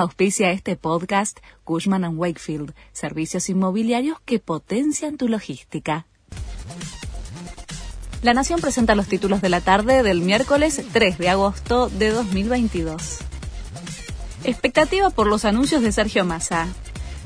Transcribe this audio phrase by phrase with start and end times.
[0.00, 6.06] Auspicia este podcast Cushman⁇ Wakefield, servicios inmobiliarios que potencian tu logística.
[8.22, 13.18] La Nación presenta los títulos de la tarde del miércoles 3 de agosto de 2022.
[14.44, 16.68] Expectativa por los anuncios de Sergio Massa.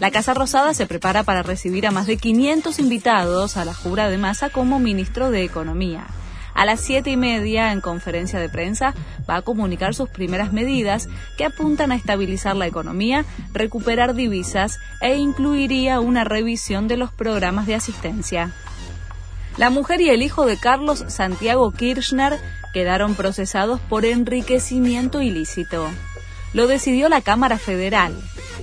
[0.00, 4.08] La Casa Rosada se prepara para recibir a más de 500 invitados a la jura
[4.08, 6.06] de Massa como ministro de Economía.
[6.54, 8.94] A las siete y media, en conferencia de prensa,
[9.28, 15.16] va a comunicar sus primeras medidas que apuntan a estabilizar la economía, recuperar divisas e
[15.16, 18.52] incluiría una revisión de los programas de asistencia.
[19.56, 22.38] La mujer y el hijo de Carlos Santiago Kirchner
[22.72, 25.88] quedaron procesados por enriquecimiento ilícito.
[26.54, 28.14] Lo decidió la Cámara Federal.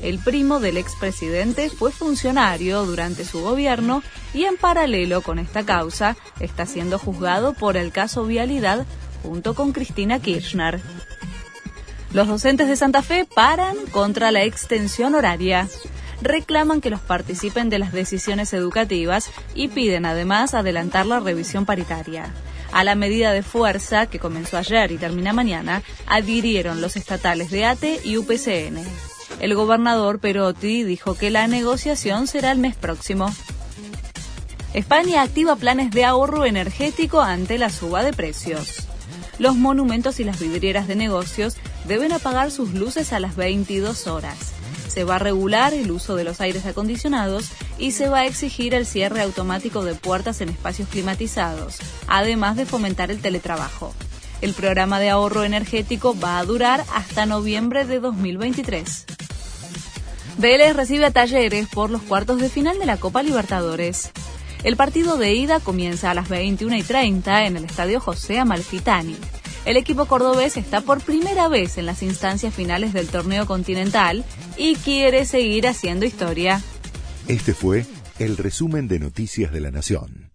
[0.02, 4.02] El primo del expresidente fue funcionario durante su gobierno
[4.34, 8.85] y en paralelo con esta causa está siendo juzgado por el caso Vialidad
[9.23, 10.80] junto con Cristina Kirchner.
[12.13, 15.67] Los docentes de Santa Fe paran contra la extensión horaria
[16.22, 22.34] reclaman que los participen de las decisiones educativas y piden además adelantar la revisión paritaria.
[22.72, 27.66] A la medida de fuerza, que comenzó ayer y termina mañana, adhirieron los estatales de
[27.66, 28.84] ATE y UPCN.
[29.39, 33.33] El gobernador Perotti dijo que la negociación será el mes próximo.
[34.73, 38.87] España activa planes de ahorro energético ante la suba de precios.
[39.39, 41.55] Los monumentos y las vidrieras de negocios
[41.87, 44.53] deben apagar sus luces a las 22 horas
[44.89, 48.73] se va a regular el uso de los aires acondicionados y se va a exigir
[48.73, 53.93] el cierre automático de puertas en espacios climatizados, además de fomentar el teletrabajo.
[54.41, 59.05] El programa de ahorro energético va a durar hasta noviembre de 2023.
[60.39, 64.09] Vélez recibe a Talleres por los cuartos de final de la Copa Libertadores.
[64.63, 69.17] El partido de ida comienza a las 21 y 30 en el estadio José Amalfitani.
[69.65, 74.23] El equipo cordobés está por primera vez en las instancias finales del torneo continental
[74.55, 76.61] y quiere seguir haciendo historia.
[77.27, 77.85] Este fue
[78.17, 80.31] el resumen de Noticias de la Nación.